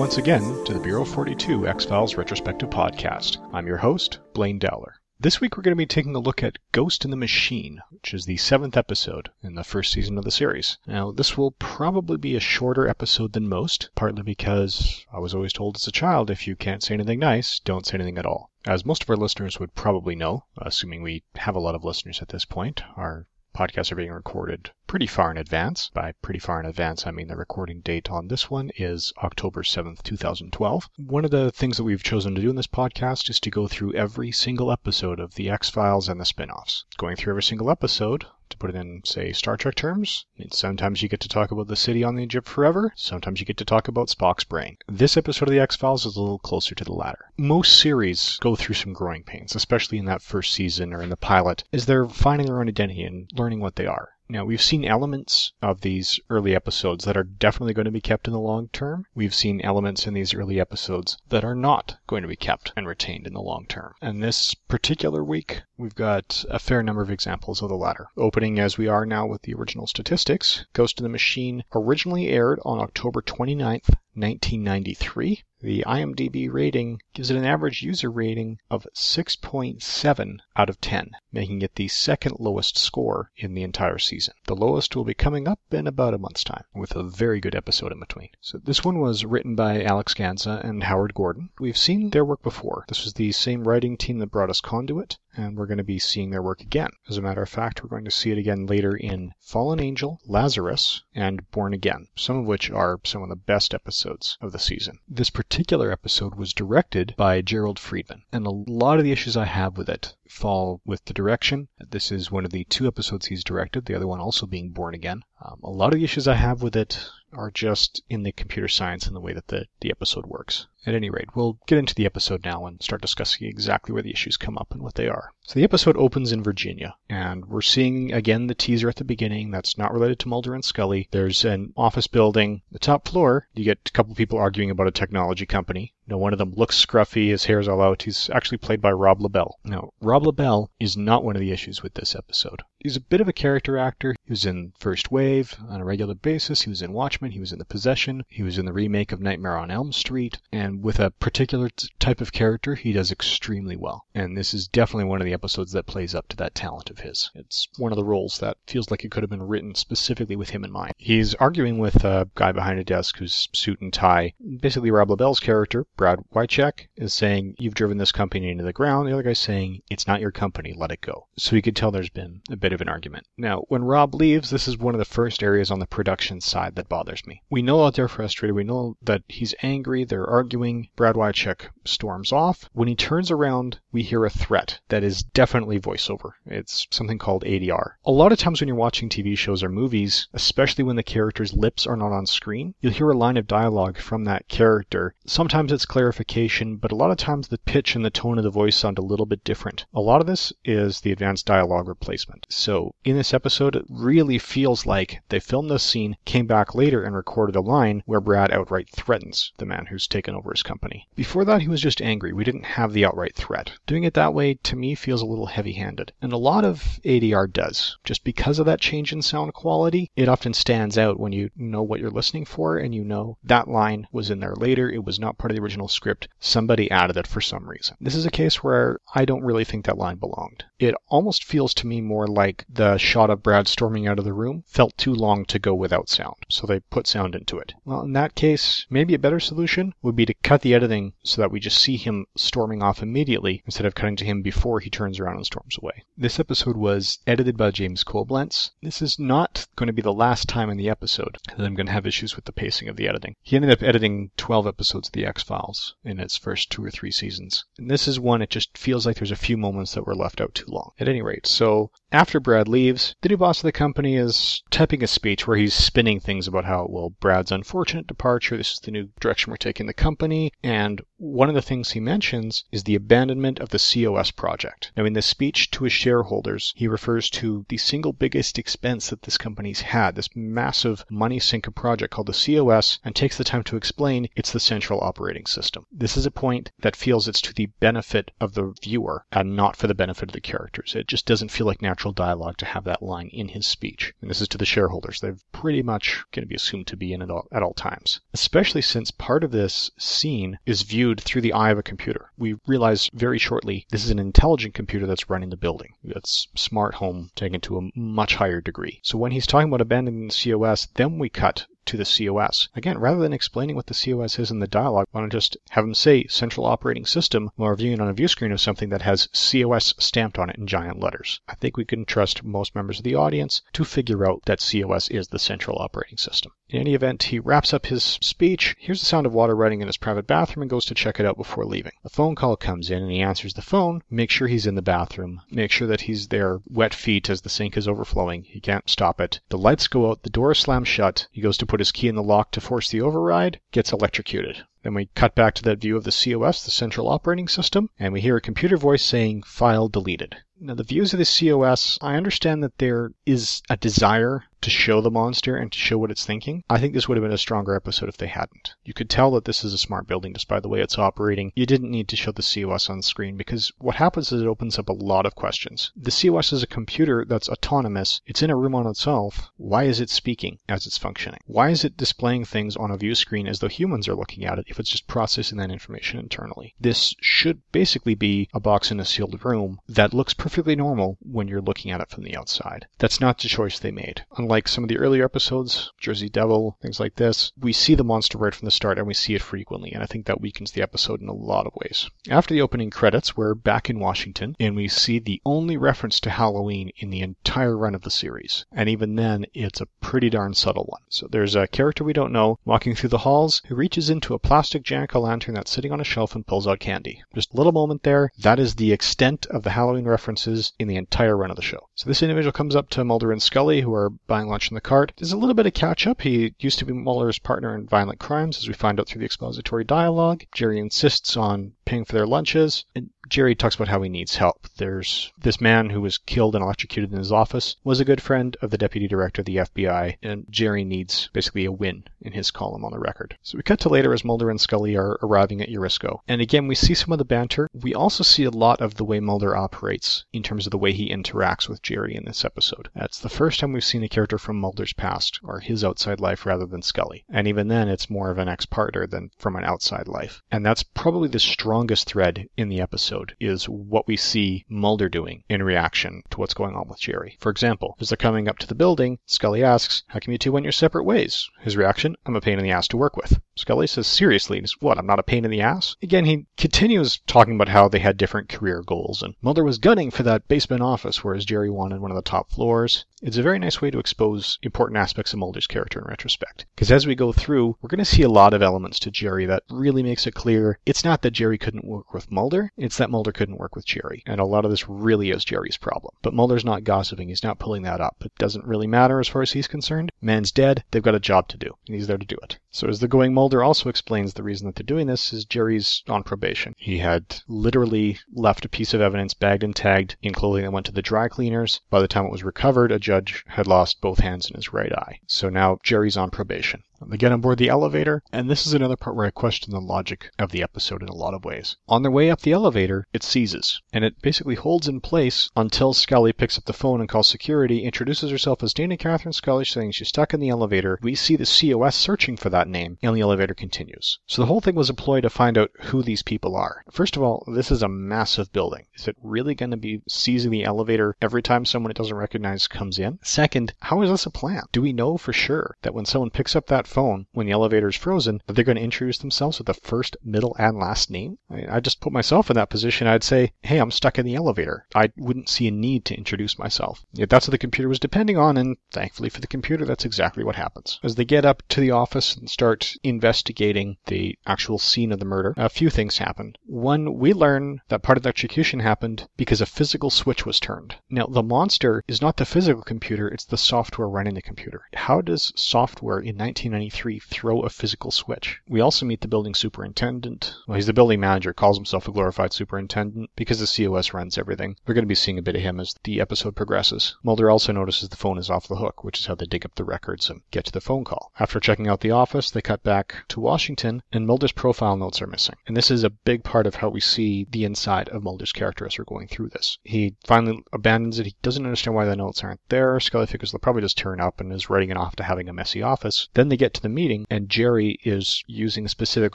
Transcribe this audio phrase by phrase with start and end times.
[0.00, 3.36] Once again to the Bureau 42 X Files Retrospective Podcast.
[3.52, 4.94] I'm your host, Blaine Dowler.
[5.20, 8.14] This week we're going to be taking a look at Ghost in the Machine, which
[8.14, 10.78] is the seventh episode in the first season of the series.
[10.86, 15.52] Now, this will probably be a shorter episode than most, partly because I was always
[15.52, 18.50] told as a child if you can't say anything nice, don't say anything at all.
[18.64, 22.22] As most of our listeners would probably know, assuming we have a lot of listeners
[22.22, 25.88] at this point, our podcasts are being recorded pretty far in advance.
[25.94, 29.62] By pretty far in advance, I mean the recording date on this one is October
[29.62, 30.90] 7th, 2012.
[30.96, 33.68] One of the things that we've chosen to do in this podcast is to go
[33.68, 36.86] through every single episode of The X Files and the spin offs.
[36.98, 41.08] Going through every single episode, to put it in, say, Star Trek terms, sometimes you
[41.08, 43.64] get to talk about the city on the Edge of Forever, sometimes you get to
[43.64, 44.76] talk about Spock's brain.
[44.88, 47.30] This episode of The X Files is a little closer to the latter.
[47.36, 51.16] Most series go through some growing pains, especially in that first season or in the
[51.16, 54.14] pilot, as they're finding their own identity and learning what they are.
[54.32, 58.28] Now, we've seen elements of these early episodes that are definitely going to be kept
[58.28, 59.06] in the long term.
[59.12, 62.86] We've seen elements in these early episodes that are not going to be kept and
[62.86, 63.94] retained in the long term.
[64.00, 68.06] And this particular week, we've got a fair number of examples of the latter.
[68.16, 72.60] Opening as we are now with the original statistics, Ghost in the Machine originally aired
[72.64, 75.42] on October 29th, 1993.
[75.62, 81.60] The IMDb rating gives it an average user rating of 6.7 out of 10, making
[81.60, 84.32] it the second lowest score in the entire season.
[84.46, 87.54] The lowest will be coming up in about a month's time, with a very good
[87.54, 88.30] episode in between.
[88.40, 91.50] So this one was written by Alex Gansa and Howard Gordon.
[91.58, 92.86] We've seen their work before.
[92.88, 95.98] This was the same writing team that brought us Conduit, and we're going to be
[95.98, 96.90] seeing their work again.
[97.08, 100.20] As a matter of fact, we're going to see it again later in Fallen Angel,
[100.26, 104.58] Lazarus, and Born Again, some of which are some of the best episodes of the
[104.58, 104.98] season.
[105.08, 109.44] This particular episode was directed by Jerrold Freedman, and a lot of the issues I
[109.44, 111.68] have with it fall with the direction.
[111.78, 114.94] This is one of the two episodes he's directed, the other one also being Born
[114.94, 115.22] Again.
[115.40, 118.68] Um, a lot of the issues I have with it are just in the computer
[118.68, 120.66] science and the way that the, the episode works.
[120.86, 124.12] At any rate, we'll get into the episode now and start discussing exactly where the
[124.12, 125.30] issues come up and what they are.
[125.42, 129.50] So the episode opens in Virginia, and we're seeing again the teaser at the beginning
[129.50, 131.08] that's not related to Mulder and Scully.
[131.10, 132.62] There's an office building.
[132.72, 135.92] The top floor, you get a couple people arguing about a technology company.
[136.06, 138.02] Know, one of them looks scruffy, his hair's all out.
[138.02, 139.60] He's actually played by Rob LaBelle.
[139.64, 142.62] Now, Rob LaBelle is not one of the issues with this episode.
[142.80, 144.16] He's a bit of a character actor.
[144.24, 146.62] He was in First Wave on a regular basis.
[146.62, 147.30] He was in Watchmen.
[147.30, 148.24] He was in The Possession.
[148.28, 150.38] He was in the remake of Nightmare on Elm Street.
[150.50, 154.06] And with a particular t- type of character, he does extremely well.
[154.14, 157.00] And this is definitely one of the episodes that plays up to that talent of
[157.00, 157.30] his.
[157.34, 160.50] It's one of the roles that feels like it could have been written specifically with
[160.50, 160.92] him in mind.
[160.96, 164.34] He's arguing with a guy behind a desk who's suit and tie.
[164.60, 169.08] Basically, Rob LaBelle's character, Brad Wycheck, is saying, You've driven this company into the ground.
[169.08, 171.26] The other guy's saying, It's not your company, let it go.
[171.36, 173.26] So you could tell there's been a bit of an argument.
[173.36, 176.74] Now, when Rob leaves, this is one of the first areas on the production side
[176.76, 177.42] that bothers me.
[177.50, 178.54] We know that they're frustrated.
[178.54, 180.04] We know that he's angry.
[180.04, 180.59] They're arguing.
[180.94, 182.68] Brad Wycheck storms off.
[182.74, 186.32] When he turns around, we hear a threat that is definitely voiceover.
[186.44, 187.92] It's something called ADR.
[188.04, 191.54] A lot of times when you're watching TV shows or movies, especially when the character's
[191.54, 195.14] lips are not on screen, you'll hear a line of dialogue from that character.
[195.24, 198.50] Sometimes it's clarification, but a lot of times the pitch and the tone of the
[198.50, 199.86] voice sound a little bit different.
[199.94, 202.46] A lot of this is the advanced dialogue replacement.
[202.50, 207.02] So in this episode, it really feels like they filmed this scene, came back later
[207.02, 211.08] and recorded a line where Brad outright threatens the man who's taken over company.
[211.14, 212.32] Before that, he was just angry.
[212.32, 213.72] We didn't have the outright threat.
[213.86, 216.12] Doing it that way, to me, feels a little heavy handed.
[216.20, 217.96] And a lot of ADR does.
[218.04, 221.82] Just because of that change in sound quality, it often stands out when you know
[221.82, 224.90] what you're listening for and you know that line was in there later.
[224.90, 226.28] It was not part of the original script.
[226.40, 227.96] Somebody added it for some reason.
[228.00, 230.64] This is a case where I don't really think that line belonged.
[230.78, 234.32] It almost feels to me more like the shot of Brad storming out of the
[234.32, 237.74] room felt too long to go without sound, so they put sound into it.
[237.84, 241.40] Well, in that case, maybe a better solution would be to cut the editing so
[241.40, 244.90] that we just see him storming off immediately instead of cutting to him before he
[244.90, 246.02] turns around and storms away.
[246.16, 248.70] This episode was edited by James Coblentz.
[248.82, 251.86] This is not going to be the last time in the episode that I'm going
[251.86, 253.36] to have issues with the pacing of the editing.
[253.42, 256.90] He ended up editing 12 episodes of The X Files in its first two or
[256.90, 257.64] three seasons.
[257.78, 260.40] And this is one, it just feels like there's a few moments that were left
[260.40, 260.90] out too long.
[260.98, 265.02] At any rate, so after Brad leaves, the new boss of the company is typing
[265.04, 268.90] a speech where he's spinning things about how, well, Brad's unfortunate departure, this is the
[268.90, 270.29] new direction we're taking the company,
[270.62, 274.92] and one of the things he mentions is the abandonment of the COS project.
[274.96, 279.22] Now, in this speech to his shareholders, he refers to the single biggest expense that
[279.22, 283.64] this company's had, this massive money sinker project called the COS, and takes the time
[283.64, 285.84] to explain it's the central operating system.
[285.92, 289.76] This is a point that feels it's to the benefit of the viewer and not
[289.76, 290.94] for the benefit of the characters.
[290.94, 294.14] It just doesn't feel like natural dialogue to have that line in his speech.
[294.20, 295.20] And this is to the shareholders.
[295.20, 298.20] They're pretty much going to be assumed to be in it all, at all times,
[298.32, 302.30] especially since part of this scene is viewed through the eye of a computer.
[302.36, 305.94] We realize very shortly this is an intelligent computer that's running the building.
[306.04, 309.00] It's smart home taken to a much higher degree.
[309.02, 312.68] So when he's talking about abandoning the COS, then we cut to the COS.
[312.76, 315.84] Again, rather than explaining what the COS is in the dialogue, why don't just have
[315.84, 319.28] them say central operating system while reviewing on a view screen of something that has
[319.28, 321.40] COS stamped on it in giant letters.
[321.48, 325.08] I think we can trust most members of the audience to figure out that COS
[325.08, 326.52] is the central operating system.
[326.72, 329.88] In any event, he wraps up his speech, hears the sound of water running in
[329.88, 331.90] his private bathroom, and goes to check it out before leaving.
[332.04, 334.80] A phone call comes in, and he answers the phone, make sure he's in the
[334.80, 338.44] bathroom, make sure that he's there, wet feet as the sink is overflowing.
[338.44, 339.40] He can't stop it.
[339.48, 341.26] The lights go out, the door slams shut.
[341.32, 344.64] He goes to put his key in the lock to force the override, gets electrocuted.
[344.84, 348.12] Then we cut back to that view of the COS, the central operating system, and
[348.12, 350.36] we hear a computer voice saying, file deleted.
[350.60, 355.00] Now, the views of the COS, I understand that there is a desire to show
[355.00, 356.64] the monster and to show what it's thinking.
[356.68, 358.74] I think this would have been a stronger episode if they hadn't.
[358.84, 361.52] You could tell that this is a smart building just by the way it's operating.
[361.54, 364.78] You didn't need to show the COS on screen because what happens is it opens
[364.78, 365.92] up a lot of questions.
[365.96, 368.20] The COS is a computer that's autonomous.
[368.26, 369.50] It's in a room on itself.
[369.56, 371.40] Why is it speaking as it's functioning?
[371.46, 374.58] Why is it displaying things on a view screen as though humans are looking at
[374.58, 376.74] it if it's just processing that information internally?
[376.80, 381.48] This should basically be a box in a sealed room that looks perfectly normal when
[381.48, 382.86] you're looking at it from the outside.
[382.98, 384.24] That's not the choice they made.
[384.50, 388.36] Unlike some of the earlier episodes, Jersey Devil, things like this, we see the monster
[388.36, 390.82] right from the start and we see it frequently, and I think that weakens the
[390.82, 392.10] episode in a lot of ways.
[392.28, 396.30] After the opening credits, we're back in Washington and we see the only reference to
[396.30, 398.66] Halloween in the entire run of the series.
[398.72, 401.02] And even then, it's a pretty darn subtle one.
[401.08, 404.40] So there's a character we don't know walking through the halls who reaches into a
[404.40, 407.22] plastic jack o' lantern that's sitting on a shelf and pulls out candy.
[407.36, 408.32] Just a little moment there.
[408.36, 411.86] That is the extent of the Halloween references in the entire run of the show.
[411.94, 414.80] So this individual comes up to Mulder and Scully, who are buying lunch in the
[414.80, 415.12] cart.
[415.18, 416.22] There's a little bit of catch up.
[416.22, 419.26] He used to be Mulder's partner in violent crimes, as we find out through the
[419.26, 420.44] expository dialogue.
[420.54, 422.84] Jerry insists on paying for their lunches.
[422.94, 424.68] And Jerry talks about how he needs help.
[424.76, 428.56] There's this man who was killed and electrocuted in his office was a good friend
[428.62, 432.50] of the deputy director of the FBI, and Jerry needs basically a win in his
[432.50, 433.36] column on the record.
[433.42, 436.20] So we cut to later as Mulder and Scully are arriving at Eurisko.
[436.28, 437.68] And again, we see some of the banter.
[437.72, 440.92] We also see a lot of the way Mulder operates in terms of the way
[440.92, 442.88] he interacts with Jerry in this episode.
[442.94, 446.46] That's the first time we've seen a character from Mulder's past, or his outside life
[446.46, 447.24] rather than Scully.
[447.28, 450.42] And even then, it's more of an ex-partner than from an outside life.
[450.50, 455.44] And that's probably the strongest thread in the episode is what we see Mulder doing
[455.48, 457.38] in reaction to what's going on with Jerry.
[457.40, 460.52] For example, as they're coming up to the building, Scully asks, How come you two
[460.52, 461.48] went your separate ways?
[461.60, 463.40] His reaction, I'm a pain in the ass to work with.
[463.60, 465.96] Scully says, Seriously, what, I'm not a pain in the ass?
[466.02, 470.10] Again, he continues talking about how they had different career goals, and Mulder was gunning
[470.10, 473.04] for that basement office, whereas Jerry wanted one of the top floors.
[473.22, 476.64] It's a very nice way to expose important aspects of Mulder's character in retrospect.
[476.74, 479.44] Because as we go through, we're going to see a lot of elements to Jerry
[479.44, 483.10] that really makes it clear it's not that Jerry couldn't work with Mulder, it's that
[483.10, 484.22] Mulder couldn't work with Jerry.
[484.24, 486.14] And a lot of this really is Jerry's problem.
[486.22, 488.16] But Mulder's not gossiping, he's not pulling that up.
[488.24, 490.10] It doesn't really matter as far as he's concerned.
[490.22, 492.58] Man's dead, they've got a job to do, and he's there to do it.
[492.70, 496.04] So as they're going, Mulder also explains the reason that they're doing this is Jerry's
[496.08, 496.74] on probation.
[496.78, 500.86] He had literally left a piece of evidence bagged and tagged in clothing that went
[500.86, 501.80] to the dry cleaners.
[501.90, 504.92] By the time it was recovered, a judge had lost both hands in his right
[504.92, 505.20] eye.
[505.26, 506.84] So now Jerry's on probation.
[507.06, 509.80] They get on board the elevator, and this is another part where I question the
[509.80, 511.76] logic of the episode in a lot of ways.
[511.88, 515.94] On their way up the elevator, it seizes, and it basically holds in place until
[515.94, 519.92] Scully picks up the phone and calls security, introduces herself as Dana Catherine Scully, saying
[519.92, 520.98] she's stuck in the elevator.
[521.02, 524.18] We see the COS searching for that name, and the elevator continues.
[524.26, 526.84] So the whole thing was a ploy to find out who these people are.
[526.90, 528.86] First of all, this is a massive building.
[528.94, 532.68] Is it really going to be seizing the elevator every time someone it doesn't recognize
[532.68, 533.18] comes in?
[533.22, 534.64] Second, how is this a plan?
[534.70, 537.88] Do we know for sure that when someone picks up that phone when the elevator
[537.88, 541.38] is frozen that they're going to introduce themselves with the first, middle, and last name?
[541.50, 543.06] I, I just put myself in that position.
[543.06, 544.86] I'd say, hey, I'm stuck in the elevator.
[544.94, 547.04] I wouldn't see a need to introduce myself.
[547.12, 550.44] Yet that's what the computer was depending on, and thankfully for the computer, that's exactly
[550.44, 550.98] what happens.
[551.02, 555.24] As they get up to the office and start investigating the actual scene of the
[555.24, 556.54] murder, a few things happen.
[556.66, 560.96] One, we learn that part of the execution happened because a physical switch was turned.
[561.08, 564.82] Now, the monster is not the physical computer, it's the software running the computer.
[564.94, 566.36] How does software in
[566.80, 568.58] 1993 throw a physical switch.
[568.66, 570.54] We also meet the building superintendent.
[570.66, 574.76] Well, he's the building manager, calls himself a glorified superintendent because the COS runs everything.
[574.86, 577.16] We're going to be seeing a bit of him as the episode progresses.
[577.22, 579.74] Mulder also notices the phone is off the hook, which is how they dig up
[579.74, 581.32] the records and get to the phone call.
[581.38, 585.26] After checking out the office, they cut back to Washington, and Mulder's profile notes are
[585.26, 585.56] missing.
[585.66, 588.86] And this is a big part of how we see the inside of Mulder's character
[588.86, 589.76] as we're going through this.
[589.84, 591.26] He finally abandons it.
[591.26, 592.98] He doesn't understand why the notes aren't there.
[593.00, 595.52] Scully figures they'll probably just turn up and is writing it off to having a
[595.52, 596.28] messy office.
[596.34, 599.34] Then they get to the meeting, and Jerry is using specific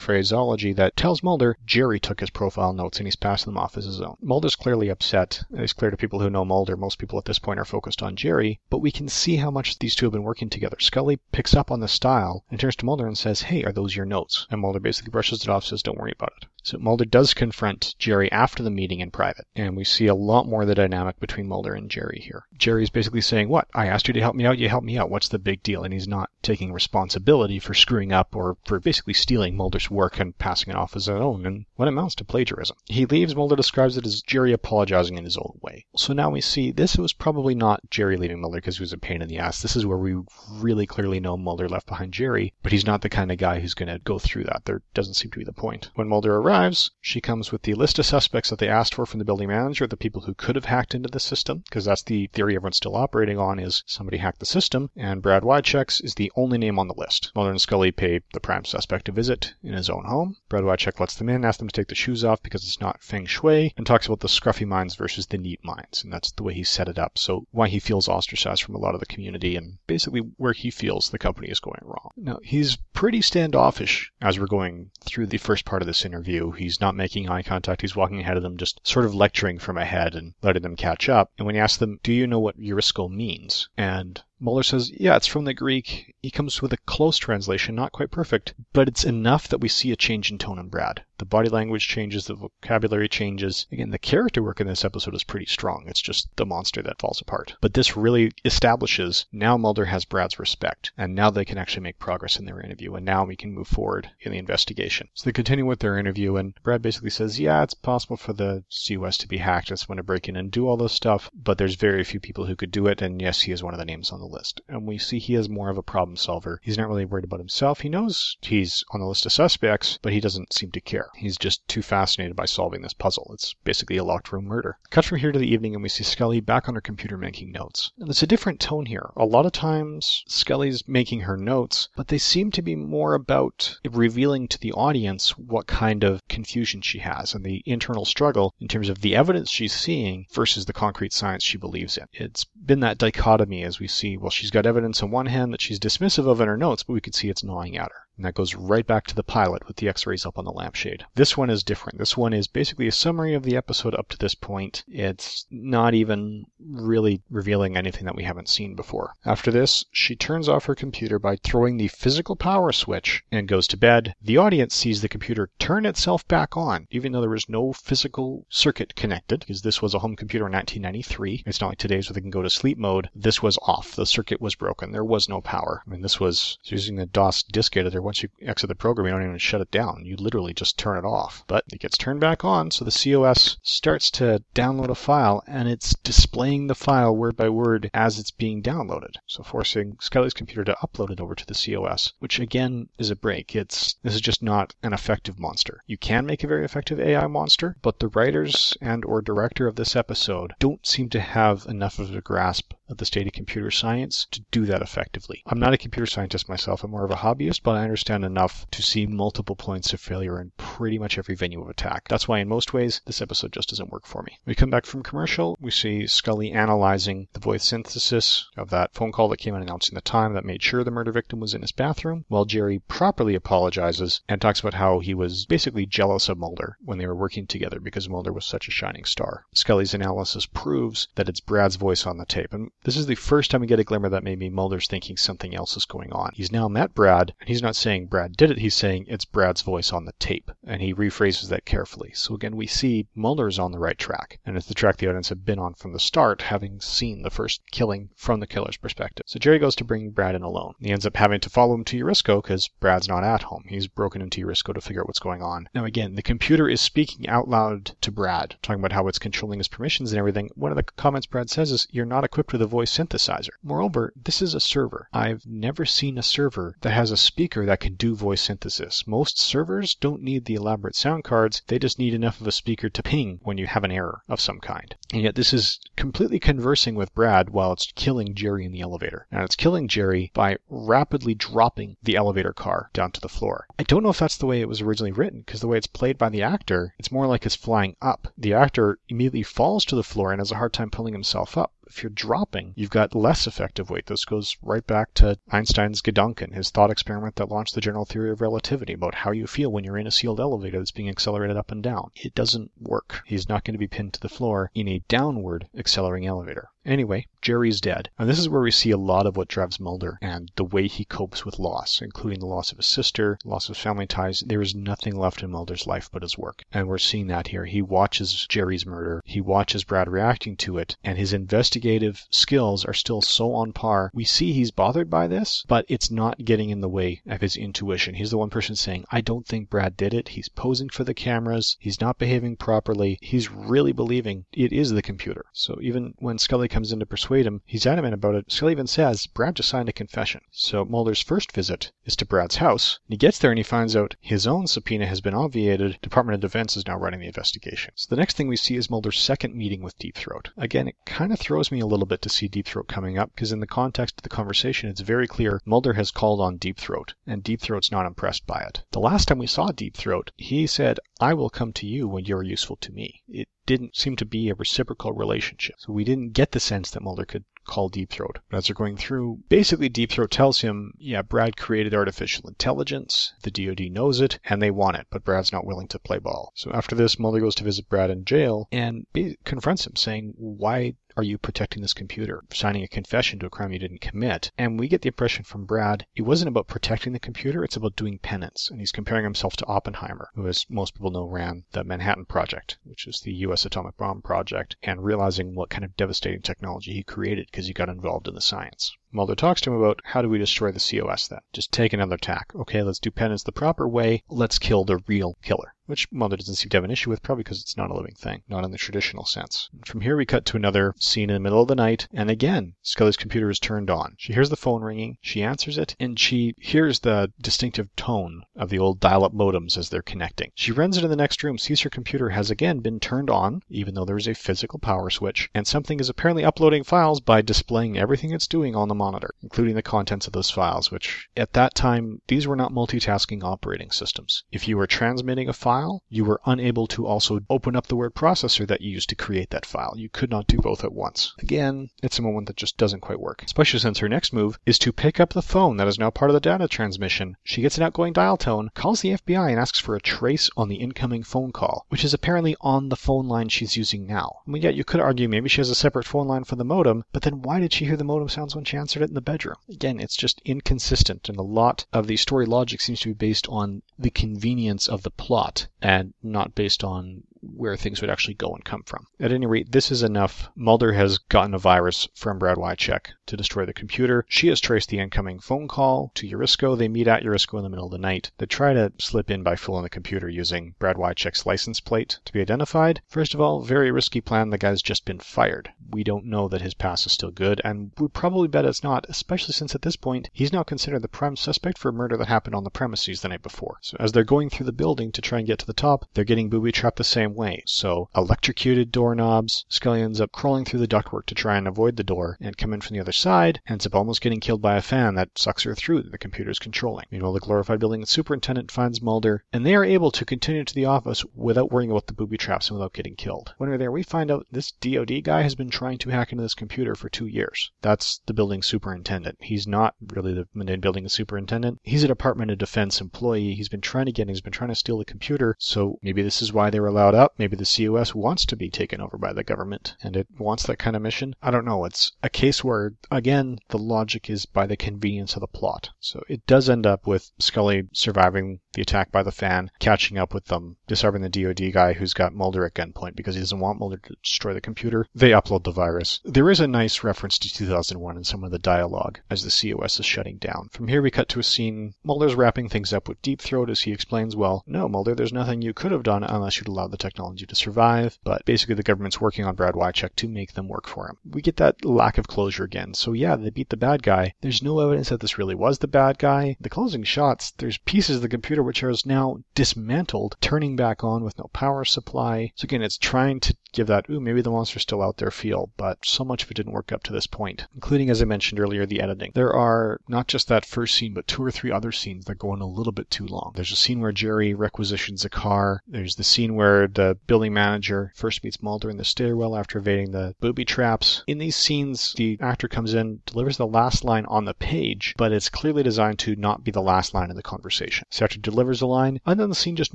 [0.00, 3.84] phraseology that tells Mulder Jerry took his profile notes and he's passing them off as
[3.84, 4.16] his own.
[4.22, 5.42] Mulder's clearly upset.
[5.50, 8.16] It's clear to people who know Mulder, most people at this point are focused on
[8.16, 10.78] Jerry, but we can see how much these two have been working together.
[10.80, 13.94] Scully picks up on the style and turns to Mulder and says, Hey, are those
[13.94, 14.46] your notes?
[14.50, 16.46] And Mulder basically brushes it off, says, Don't worry about it.
[16.62, 20.48] So Mulder does confront Jerry after the meeting in private, and we see a lot
[20.48, 22.44] more of the dynamic between Mulder and Jerry here.
[22.56, 23.68] Jerry's basically saying, What?
[23.74, 25.10] I asked you to help me out, you helped me out.
[25.10, 25.84] What's the big deal?
[25.84, 27.15] And he's not taking responsibility
[27.60, 31.08] for screwing up or for basically stealing Mulder's work and passing it off as his
[31.08, 32.76] own, and what amounts to plagiarism.
[32.86, 35.86] He leaves, Mulder describes it as Jerry apologizing in his own way.
[35.96, 38.98] So now we see this was probably not Jerry leaving Mulder because he was a
[38.98, 39.62] pain in the ass.
[39.62, 40.16] This is where we
[40.52, 43.74] really clearly know Mulder left behind Jerry, but he's not the kind of guy who's
[43.74, 44.64] going to go through that.
[44.64, 45.90] There doesn't seem to be the point.
[45.94, 49.06] When Mulder arrives, arrives, she comes with the list of suspects that they asked for
[49.06, 52.02] from the building manager, the people who could have hacked into the system, because that's
[52.02, 56.14] the theory everyone's still operating on is somebody hacked the system, and Brad Wychecks is
[56.14, 57.05] the only name on the list.
[57.34, 60.38] Mulder and Scully pay the prime suspect a visit in his own home.
[60.48, 63.26] Brad lets them in, asks them to take the shoes off because it's not feng
[63.26, 66.52] shui, and talks about the scruffy minds versus the neat minds, and that's the way
[66.52, 67.16] he set it up.
[67.16, 70.70] So why he feels ostracized from a lot of the community, and basically where he
[70.70, 72.10] feels the company is going wrong.
[72.16, 76.50] Now he's pretty standoffish as we're going through the first part of this interview.
[76.50, 77.82] He's not making eye contact.
[77.82, 81.08] He's walking ahead of them, just sort of lecturing from ahead and letting them catch
[81.08, 81.30] up.
[81.38, 83.68] And when he asks them, Do you know what Eurisko means?
[83.76, 86.14] And Mulder says, yeah, it's from the Greek.
[86.22, 89.92] He comes with a close translation, not quite perfect, but it's enough that we see
[89.92, 91.04] a change in tone in Brad.
[91.18, 93.66] The body language changes, the vocabulary changes.
[93.72, 95.84] Again, the character work in this episode is pretty strong.
[95.86, 97.54] It's just the monster that falls apart.
[97.62, 101.98] But this really establishes now Mulder has Brad's respect, and now they can actually make
[101.98, 105.08] progress in their interview, and now we can move forward in the investigation.
[105.14, 108.64] So they continue with their interview, and Brad basically says, yeah, it's possible for the
[108.68, 109.70] COS to be hacked.
[109.70, 112.44] It's going to break in and do all this stuff, but there's very few people
[112.44, 114.34] who could do it, and yes, he is one of the names on the the
[114.34, 114.60] list.
[114.68, 116.60] And we see he is more of a problem solver.
[116.62, 117.80] He's not really worried about himself.
[117.80, 121.08] He knows he's on the list of suspects, but he doesn't seem to care.
[121.16, 123.30] He's just too fascinated by solving this puzzle.
[123.32, 124.78] It's basically a locked room murder.
[124.90, 127.52] Cut from here to the evening, and we see Scully back on her computer making
[127.52, 127.92] notes.
[127.98, 129.10] And it's a different tone here.
[129.16, 133.78] A lot of times, Scully's making her notes, but they seem to be more about
[133.90, 138.68] revealing to the audience what kind of confusion she has and the internal struggle in
[138.68, 142.06] terms of the evidence she's seeing versus the concrete science she believes in.
[142.12, 145.60] It's been that dichotomy as we see well, she's got evidence on one hand that
[145.60, 148.05] she's dismissive of in her notes, but we could see it's gnawing at her.
[148.16, 150.52] And that goes right back to the pilot with the x rays up on the
[150.52, 151.04] lampshade.
[151.14, 151.98] This one is different.
[151.98, 154.84] This one is basically a summary of the episode up to this point.
[154.88, 159.12] It's not even really revealing anything that we haven't seen before.
[159.24, 163.66] After this, she turns off her computer by throwing the physical power switch and goes
[163.68, 164.14] to bed.
[164.22, 168.46] The audience sees the computer turn itself back on, even though there was no physical
[168.48, 171.44] circuit connected, because this was a home computer in 1993.
[171.44, 173.10] It's not like today's where they can go to sleep mode.
[173.14, 173.94] This was off.
[173.94, 174.92] The circuit was broken.
[174.92, 175.82] There was no power.
[175.86, 179.12] I mean, this was using the DOS disk editor once you exit the program, you
[179.12, 180.04] don't even shut it down.
[180.04, 181.42] You literally just turn it off.
[181.48, 185.68] But it gets turned back on, so the COS starts to download a file, and
[185.68, 189.16] it's displaying the file word by word as it's being downloaded.
[189.26, 193.16] So forcing Scully's computer to upload it over to the COS, which again is a
[193.16, 193.56] break.
[193.56, 195.82] It's this is just not an effective monster.
[195.88, 199.74] You can make a very effective AI monster, but the writers and or director of
[199.74, 203.70] this episode don't seem to have enough of a grasp of the state of computer
[203.70, 205.42] science to do that effectively.
[205.46, 208.66] I'm not a computer scientist myself, I'm more of a hobbyist, but I understand enough
[208.70, 212.08] to see multiple points of failure in pretty much every venue of attack.
[212.08, 214.38] That's why, in most ways, this episode just doesn't work for me.
[214.46, 219.12] We come back from commercial, we see Scully analyzing the voice synthesis of that phone
[219.12, 221.62] call that came in announcing the time that made sure the murder victim was in
[221.62, 226.38] his bathroom, while Jerry properly apologizes and talks about how he was basically jealous of
[226.38, 229.44] Mulder when they were working together because Mulder was such a shining star.
[229.54, 233.50] Scully's analysis proves that it's Brad's voice on the tape, and this is the first
[233.50, 236.30] time we get a glimmer that maybe Mulder's thinking something else is going on.
[236.34, 239.62] He's now met Brad, and he's not saying Brad did it, he's saying it's Brad's
[239.62, 240.52] voice on the tape.
[240.64, 242.12] And he rephrases that carefully.
[242.14, 245.30] So again, we see Mulder's on the right track, and it's the track the audience
[245.30, 249.24] have been on from the start, having seen the first killing from the killer's perspective.
[249.26, 250.74] So Jerry goes to bring Brad in alone.
[250.78, 253.64] He ends up having to follow him to Eurisko because Brad's not at home.
[253.66, 255.68] He's broken into Eurisko to figure out what's going on.
[255.74, 259.58] Now again, the computer is speaking out loud to Brad, talking about how it's controlling
[259.58, 260.50] his permissions and everything.
[260.54, 263.50] One of the comments Brad says is, You're not equipped with a voice synthesizer.
[263.62, 265.08] Moreover, this is a server.
[265.12, 269.06] I've never seen a server that has a speaker that can do voice synthesis.
[269.06, 272.88] Most servers don't need the elaborate sound cards, they just need enough of a speaker
[272.88, 274.94] to ping when you have an error of some kind.
[275.12, 279.26] And yet this is completely conversing with Brad while it's killing Jerry in the elevator.
[279.30, 283.66] And it's killing Jerry by rapidly dropping the elevator car down to the floor.
[283.78, 285.86] I don't know if that's the way it was originally written, because the way it's
[285.86, 288.28] played by the actor, it's more like it's flying up.
[288.36, 291.72] The actor immediately falls to the floor and has a hard time pulling himself up
[291.88, 294.06] if you're dropping, you've got less effective weight.
[294.06, 298.30] This goes right back to Einstein's Gedanken, his thought experiment that launched the general theory
[298.30, 301.56] of relativity about how you feel when you're in a sealed elevator that's being accelerated
[301.56, 302.10] up and down.
[302.16, 303.22] It doesn't work.
[303.24, 306.70] He's not going to be pinned to the floor in a downward accelerating elevator.
[306.86, 308.08] Anyway, Jerry's dead.
[308.18, 310.86] And this is where we see a lot of what drives Mulder and the way
[310.86, 314.44] he copes with loss, including the loss of his sister, loss of family ties.
[314.46, 316.64] There is nothing left in Mulder's life but his work.
[316.72, 317.64] And we're seeing that here.
[317.64, 322.94] He watches Jerry's murder, he watches Brad reacting to it, and his investigative skills are
[322.94, 324.12] still so on par.
[324.14, 327.56] We see he's bothered by this, but it's not getting in the way of his
[327.56, 328.14] intuition.
[328.14, 330.28] He's the one person saying, I don't think Brad did it.
[330.28, 335.02] He's posing for the cameras, he's not behaving properly, he's really believing it is the
[335.02, 335.46] computer.
[335.52, 338.52] So even when Scully comes in to persuade him, he's adamant about it.
[338.52, 340.42] Scully even says Brad just signed a confession.
[340.50, 342.98] So Mulder's first visit is to Brad's house.
[343.08, 345.98] He gets there and he finds out his own subpoena has been obviated.
[346.02, 347.94] Department of Defense is now running the investigation.
[347.94, 350.50] So the next thing we see is Mulder's second meeting with Deep Throat.
[350.58, 353.34] Again, it kind of throws me a little bit to see Deep Throat coming up
[353.34, 356.76] because in the context of the conversation, it's very clear Mulder has called on Deep
[356.76, 358.82] Throat and Deep Throat's not impressed by it.
[358.90, 362.26] The last time we saw Deep Throat, he said, I will come to you when
[362.26, 363.22] you're useful to me.
[363.28, 365.74] It didn't seem to be a reciprocal relationship.
[365.78, 368.38] So we didn't get the sense that Mulder could call Deep Throat.
[368.52, 373.50] As they're going through, basically Deep Throat tells him, yeah, Brad created artificial intelligence, the
[373.50, 376.52] DoD knows it, and they want it, but Brad's not willing to play ball.
[376.54, 379.06] So after this, Mulder goes to visit Brad in jail and
[379.44, 382.42] confronts him, saying, why are you protecting this computer?
[382.52, 384.52] Signing a confession to a crime you didn't commit.
[384.58, 387.96] And we get the impression from Brad, it wasn't about protecting the computer, it's about
[387.96, 388.68] doing penance.
[388.70, 392.76] And he's comparing himself to Oppenheimer, who, as most people know, ran the Manhattan Project,
[392.84, 393.64] which is the U.S.
[393.64, 397.88] atomic bomb project, and realizing what kind of devastating technology he created because he got
[397.88, 398.94] involved in the science.
[399.10, 401.38] Mulder talks to him about how do we destroy the COS then?
[401.54, 402.54] Just take another tack.
[402.54, 404.22] Okay, let's do penance the proper way.
[404.28, 405.74] Let's kill the real killer.
[405.86, 408.16] Which Mulder doesn't seem to have an issue with, probably because it's not a living
[408.16, 409.70] thing, not in the traditional sense.
[409.84, 412.74] From here, we cut to another scene in the middle of the night, and again,
[412.82, 414.16] Scully's computer is turned on.
[414.18, 418.68] She hears the phone ringing, she answers it, and she hears the distinctive tone of
[418.68, 420.50] the old dial up modems as they're connecting.
[420.56, 423.94] She runs into the next room, sees her computer has again been turned on, even
[423.94, 427.96] though there is a physical power switch, and something is apparently uploading files by displaying
[427.96, 431.76] everything it's doing on the monitor, including the contents of those files, which at that
[431.76, 434.42] time, these were not multitasking operating systems.
[434.50, 435.75] If you were transmitting a file,
[436.08, 439.50] you were unable to also open up the word processor that you used to create
[439.50, 439.94] that file.
[439.96, 441.34] You could not do both at once.
[441.38, 444.78] Again, it's a moment that just doesn't quite work, especially since her next move is
[444.78, 447.36] to pick up the phone that is now part of the data transmission.
[447.44, 450.68] She gets an outgoing dial tone, calls the FBI, and asks for a trace on
[450.68, 454.40] the incoming phone call, which is apparently on the phone line she's using now.
[454.46, 456.64] I mean, yet you could argue maybe she has a separate phone line for the
[456.64, 459.14] modem, but then why did she hear the modem sounds when she answered it in
[459.14, 459.56] the bedroom?
[459.68, 463.46] Again, it's just inconsistent, and a lot of the story logic seems to be based
[463.48, 467.22] on the convenience of the plot and not based on
[467.54, 469.06] where things would actually go and come from.
[469.20, 470.48] At any rate, this is enough.
[470.54, 474.24] Mulder has gotten a virus from Brad Wycheck to destroy the computer.
[474.28, 476.76] She has traced the incoming phone call to Eurisko.
[476.76, 478.30] They meet at Eurisko in the middle of the night.
[478.38, 482.32] They try to slip in by fooling the computer using Brad Wycheck's license plate to
[482.32, 483.02] be identified.
[483.08, 484.50] First of all, very risky plan.
[484.50, 485.70] The guy's just been fired.
[485.90, 489.06] We don't know that his past is still good, and would probably bet it's not,
[489.08, 492.28] especially since at this point he's now considered the prime suspect for a murder that
[492.28, 493.78] happened on the premises the night before.
[493.82, 496.24] So as they're going through the building to try and get to the top, they're
[496.24, 497.62] getting booby trapped the same way.
[497.66, 499.64] So electrocuted doorknobs.
[499.68, 502.72] Scully ends up crawling through the ductwork to try and avoid the door and come
[502.72, 505.62] in from the other side, ends up almost getting killed by a fan that sucks
[505.62, 507.04] her through that the computer's controlling.
[507.10, 510.86] Meanwhile, the glorified building superintendent finds Mulder, and they are able to continue to the
[510.86, 513.52] office without worrying about the booby traps and without getting killed.
[513.58, 516.42] When we're there, we find out this DoD guy has been trying to hack into
[516.42, 517.70] this computer for two years.
[517.82, 519.38] That's the building superintendent.
[519.40, 521.80] He's not really the main building superintendent.
[521.82, 523.54] He's a Department of Defense employee.
[523.54, 526.22] He's been trying to get in, he's been trying to steal the computer, so maybe
[526.22, 527.34] this is why they were allowed up.
[527.38, 530.78] Maybe the COS wants to be taken over by the government and it wants that
[530.78, 531.34] kind of mission.
[531.42, 531.84] I don't know.
[531.84, 535.90] It's a case where, again, the logic is by the convenience of the plot.
[535.98, 540.34] So it does end up with Scully surviving the attack by the fan, catching up
[540.34, 543.80] with them, disarming the DoD guy who's got Mulder at gunpoint because he doesn't want
[543.80, 545.06] Mulder to destroy the computer.
[545.14, 546.20] They upload the virus.
[546.24, 549.98] There is a nice reference to 2001 in some of the dialogue as the COS
[549.98, 550.68] is shutting down.
[550.72, 551.94] From here, we cut to a scene.
[552.04, 555.62] Mulder's wrapping things up with Deep Throat as he explains, well, no, Mulder, there's nothing
[555.62, 559.20] you could have done unless you'd allowed the technology to survive, but basically the government's
[559.20, 561.16] working on Brad Wycheck to make them work for him.
[561.30, 562.94] We get that lack of closure again.
[562.94, 564.34] So yeah, they beat the bad guy.
[564.40, 566.56] There's no evidence that this really was the bad guy.
[566.60, 571.22] The closing shots, there's pieces of the computer which are now dismantled, turning back on
[571.22, 572.52] with no power supply.
[572.54, 575.70] So again, it's trying to give that, ooh, maybe the monster's still out there feel,
[575.76, 578.58] but so much of it didn't work up to this point, including, as I mentioned
[578.58, 579.32] earlier, the editing.
[579.34, 582.50] There are not just that first scene, but two or three other scenes that go
[582.50, 583.52] on a little bit too long.
[583.54, 585.82] There's a scene where Jerry requisitions a car.
[585.86, 590.10] There's the scene where the building manager first meets Mulder in the stairwell after evading
[590.10, 591.22] the booby traps.
[591.26, 595.30] In these scenes, the actor comes in, delivers the last line on the page, but
[595.30, 598.06] it's clearly designed to not be the last line in the conversation.
[598.10, 599.94] So the actor delivers a line, and then the scene just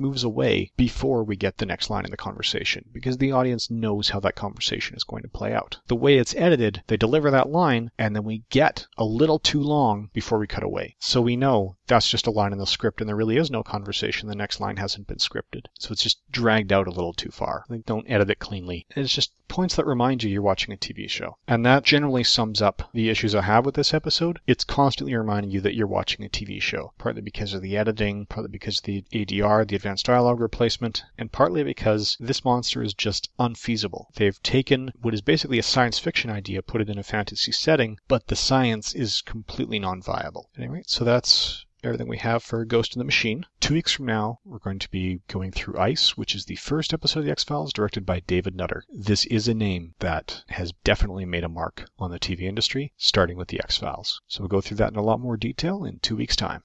[0.00, 4.08] moves away before we get the next line in the conversation, because the audience knows
[4.08, 5.78] how that conversation is going to play out.
[5.88, 9.60] The way it's edited, they deliver that line, and then we get a little too
[9.60, 10.94] long before we cut away.
[11.00, 13.62] So we know that's just a line in the script, and there really is no
[13.62, 14.28] conversation.
[14.28, 15.66] The next line hasn't been scripted.
[15.80, 17.64] So it's just dragged out a little too far.
[17.68, 18.86] They don't edit it cleanly.
[18.90, 21.36] It's just points that remind you you're watching a TV show.
[21.46, 24.40] And that generally sums up the issues I have with this episode.
[24.46, 28.24] It's constantly reminding you that you're watching a TV show, partly because of the editing,
[28.26, 32.94] partly because of the ADR, the advanced dialogue replacement, and partly because this monster is
[32.94, 34.08] just unfeasible.
[34.14, 37.98] They've taken what is basically a science fiction idea, put it in a fantasy setting,
[38.08, 40.48] but the science is completely non-viable.
[40.56, 43.44] Anyway, so that's everything we have for Ghost in the Machine.
[43.60, 46.94] Two weeks from now, we're going to be going through Ice, which is the first
[46.94, 48.84] episode of The X Files directed by David Nutter.
[48.88, 53.36] This is a name that has definitely made a mark on the TV industry, starting
[53.36, 54.20] with The X Files.
[54.28, 56.62] So we'll go through that in a lot more detail in two weeks' time.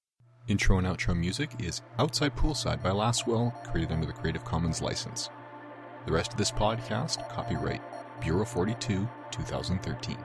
[0.47, 5.29] Intro and outro music is Outside Poolside by Lastwell, created under the Creative Commons license.
[6.05, 7.81] The rest of this podcast, copyright
[8.21, 10.17] Bureau 42, 2013.